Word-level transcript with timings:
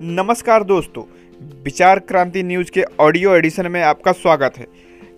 नमस्कार 0.00 0.62
दोस्तों, 0.64 1.02
विचार 1.64 1.98
क्रांति 1.98 2.42
न्यूज़ 2.42 2.70
के 2.70 2.82
ऑडियो 3.00 3.34
एडिशन 3.36 3.66
में 3.66 3.80
आपका 3.82 4.12
स्वागत 4.12 4.54
है। 4.58 4.66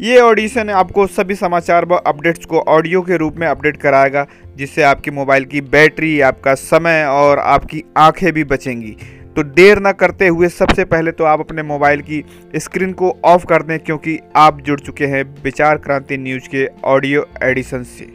ये 0.01 0.19
ऑडिशन 0.21 0.71
आपको 0.71 1.07
सभी 1.09 1.35
समाचार 1.35 1.85
व 1.85 1.97
अपडेट्स 1.97 2.47
को 2.47 2.61
ऑडियो 2.61 3.03
के 3.03 3.17
रूप 3.17 3.37
में 3.37 3.47
अपडेट 3.47 3.77
कराएगा, 3.77 4.27
जिससे 4.57 4.83
आपके 4.83 5.11
मोबाइल 5.11 5.45
की 5.45 5.61
बैटरी, 5.61 6.21
आपका 6.21 6.55
समय 6.55 7.05
और 7.05 7.39
आपकी 7.39 7.83
आँखें 7.97 8.33
भी 8.33 8.45
बचेंगी। 8.45 8.97
तो 9.37 9.43
देर 9.45 9.81
न 9.81 9.93
करते 9.93 10.29
हुए 10.29 10.49
सबसे 10.49 10.85
पहले 10.87 11.13
तो 11.13 11.25
आप 11.25 11.41
अपने 11.41 11.63
मोबाइल 11.63 12.01
की 12.01 12.25
स्क्रीन 12.57 12.93
को 12.93 13.17
ऑफ़ 13.25 13.47
कर 13.47 13.63
दें, 13.63 13.79
क्योंकि 13.79 14.19
आप 14.37 14.61
जुड़ 14.61 14.81
चुके 14.81 15.07
हैं 15.07 15.23
विचार 15.45 15.79
क्रांति 15.79 16.17
न्यूज़ 16.19 16.49
के 16.49 16.67
ऑडियो 16.87 17.27
एडिशन 17.43 17.83
से। 17.85 18.11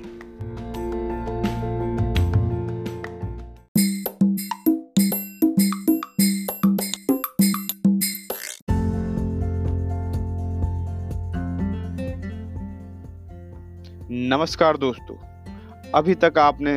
नमस्कार 14.11 14.78
दोस्तों। 14.78 15.16
अभी 15.92 16.14
तक 16.16 16.38
आपने 16.39 16.74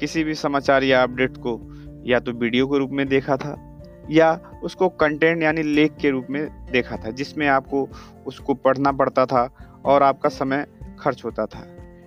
किसी 0.00 0.24
भी 0.24 0.34
समाचार 0.34 0.82
या 0.82 1.02
अपडेट 1.02 1.36
को 1.36 1.58
या 2.06 2.18
तो 2.20 2.32
वीडियो 2.32 2.66
के 2.66 2.78
रूप 2.78 2.90
में 2.90 3.06
देखा 3.08 3.36
था, 3.36 3.54
या 4.10 4.32
उसको 4.64 4.88
कंटेंट 4.88 5.42
यानी 5.42 5.62
लेख 5.62 5.94
के 6.00 6.10
रूप 6.10 6.26
में 6.30 6.66
देखा 6.72 6.96
था, 6.96 7.10
जिसमें 7.10 7.46
आपको 7.48 7.88
उसको 8.26 8.54
पढ़ना 8.54 8.92
पड़ता 8.92 9.24
था 9.26 9.48
और 9.84 10.02
आपका 10.02 10.28
समय 10.28 10.66
खर्च 10.98 11.24
होता 11.24 11.46
था। 11.46 11.66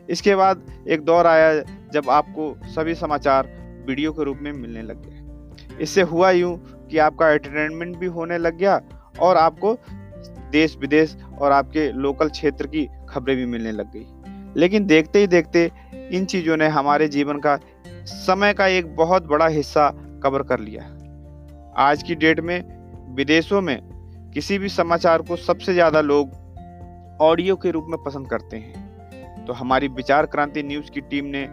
इसके 0.09 0.35
बाद 0.35 0.61
एक 0.87 1.05
दौर 1.05 1.27
आया 1.27 1.53
जब 1.93 2.09
आपको 2.09 2.53
सभी 2.67 2.95
समाचार 2.95 3.49
वीडियो 3.87 4.11
के 4.11 4.23
रूप 4.23 4.39
में 4.41 4.51
मिलने 4.51 4.81
लग 4.81 5.01
गए। 5.01 5.83
इससे 5.83 6.01
हुआ 6.01 6.31
यूँ 6.31 6.55
कि 6.91 6.97
आपका 6.97 7.29
एंटरटेनमेंट 7.29 7.97
भी 7.97 8.07
होने 8.09 8.37
लग 8.37 8.57
गया 8.57 8.79
और 9.19 9.37
आपको 9.37 9.73
देश 10.51 10.77
विदेश 10.77 11.17
और 11.39 11.51
आपके 11.51 11.91
लोकल 11.91 12.29
क्षेत्र 12.29 12.67
की 12.67 12.87
खबरें 13.09 13.35
भी 13.37 13.45
मिलने 13.45 13.71
लग 13.71 13.91
गई। 13.91 14.05
लेकिन 14.57 14.85
देखते 14.85 15.19
ही 15.19 15.27
देखते 15.27 15.71
इन 16.11 16.25
चीज़ों 16.25 16.57
ने 16.57 16.67
हमारे 16.67 17.07
जीवन 17.07 17.39
का, 17.39 17.59
समय 18.05 18.53
का 18.53 18.67
एक 18.67 18.95
बहुत 18.95 19.27
बड़ा 19.27 19.47
हिस्सा 19.47 19.89
कवर 20.23 20.43
कर 20.43 20.59
लिया। 20.59 20.83
आज 21.77 22.03
की 22.03 22.15
डेट 22.15 22.39
में, 22.39 22.63
विदेशों 23.15 23.61
में 23.61 23.79
किसी 24.33 24.57
भी 24.57 24.69
समाचार 24.69 25.21
को 25.21 25.35
सबसे 25.35 25.73
ज़्यादा 25.73 26.01
लोग 26.01 26.31
ऑडियो 27.21 27.55
के 27.55 27.71
रूप 27.71 27.85
में 27.89 28.03
पसंद 28.03 28.29
करते 28.29 28.57
हैं। 28.57 29.45
तो 29.45 29.53
हमारी 29.53 29.87
विचार 29.87 30.25
क्रांति 30.25 30.63
न्यूज़ 30.63 30.91
की 30.91 31.01
टीम 31.01 31.25
ने 31.25 31.47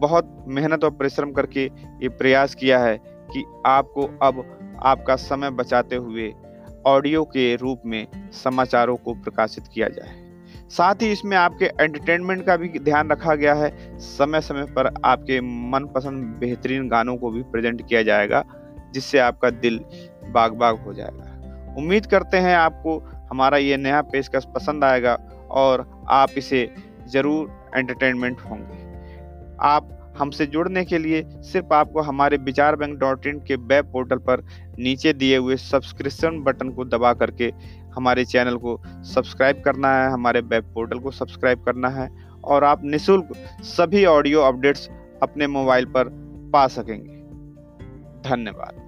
बहुत 0.00 0.44
मेहनत 0.48 0.84
और 0.84 0.90
परिश्रम 0.90 1.32
करके 1.32 1.64
ये 1.64 2.08
प्रयास 2.08 2.54
किया 2.54 2.78
है 2.78 2.96
कि 3.04 3.44
आपको 3.66 4.02
अब 4.22 4.44
आपका 4.82 5.16
समय 5.16 5.50
बचाते 5.50 5.96
हुए 5.96 6.32
ऑडियो 6.86 7.24
के 7.24 7.54
रूप 7.56 7.82
में 7.86 8.06
समाचारों 8.32 8.96
को 8.96 9.14
प्रकाशित 9.14 9.64
किया 9.74 9.88
जाए। 9.88 10.23
साथ 10.70 11.02
ही 11.02 11.10
इसमें 11.12 11.36
आपके 11.36 11.64
एंटरटेनमेंट 11.64 12.44
का 12.46 12.56
भी 12.56 12.68
ध्यान 12.80 13.10
रखा 13.10 13.34
गया 13.34 13.54
है। 13.54 13.98
समय 14.00 14.40
समय 14.40 14.64
पर 14.76 14.92
आपके 15.04 15.40
मनपसंद 15.70 16.36
बेहतरीन 16.40 16.88
गानों 16.88 17.16
को 17.16 17.30
भी 17.30 17.42
प्रेजेंट 17.42 17.86
किया 17.88 18.02
जाएगा, 18.02 18.44
जिससे 18.94 19.18
आपका 19.18 19.50
दिल 19.50 19.80
बाग 20.30 20.52
बाग 20.52 20.78
हो 20.78 20.94
जाएगा। 20.94 21.74
उम्मीद 21.78 22.06
करते 22.06 22.36
हैं 22.36 22.54
आपको 22.56 22.98
हमारा 23.30 23.58
ये 23.58 23.76
नया 23.76 24.00
पेशकश 24.02 24.44
पसंद 24.54 24.84
आएगा 24.84 25.18
और 25.50 25.86
आप 26.10 26.30
इसे 26.38 26.68
ज़रूर 27.06 27.72
एंटरटेनमेंट 27.76 28.40
होंगे। 28.40 28.82
आप 29.62 29.90
हमसे 30.18 30.46
जुड़ने 30.46 30.84
के 30.84 30.98
लिए 30.98 31.22
सिर्फ़ 31.42 31.72
आपको 31.74 32.00
हमारे 32.00 32.36
विचार 32.36 32.76
बैंक 32.76 32.98
डॉट 32.98 33.26
इन 33.26 33.38
के 33.38 33.54
वेब 33.54 33.90
पोर्टल 33.92 34.18
पर 34.18 34.42
नीचे 34.78 35.12
दिए 35.12 35.36
हुए 35.36 35.56
सब्सक्रिप्शन 35.56 36.40
बटन 36.42 36.68
को 36.68 36.84
दबा 36.84 37.12
करके 37.12 37.50
हमारे 37.96 38.24
चैनल 38.24 38.56
को 38.56 38.80
सब्सक्राइब 38.86 39.62
करना 39.64 39.94
है, 39.96 40.10
हमारे 40.10 40.40
वेब 40.40 40.64
पोर्टल 40.74 40.98
को 40.98 41.10
सब्सक्राइब 41.10 41.64
करना 41.64 41.88
है 41.88 42.08
और 42.44 42.64
आप 42.64 42.84
निशुल्क 42.84 43.28
सभी 43.62 44.04
ऑडियो 44.04 44.40
अपडेट्स 44.40 44.88
अपने 45.22 45.46
मोबाइल 45.46 45.84
पर 45.84 46.04
पा 46.52 46.66
सकेंगे। 46.66 47.14
धन्यवाद। 48.28 48.83